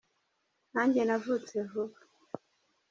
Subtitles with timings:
[0.73, 1.99] nanjye navutse vuba.